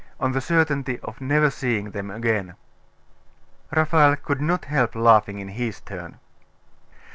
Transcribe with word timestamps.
on 0.19 0.31
the 0.31 0.41
certainty 0.41 0.99
of 1.03 1.21
never 1.21 1.51
seeing 1.51 1.91
them 1.91 2.09
again.' 2.09 2.55
Raphael 3.69 4.15
could 4.15 4.41
not 4.41 4.65
help 4.65 4.95
laughing 4.95 5.37
in 5.37 5.49
his 5.49 5.79
turn. 5.79 6.17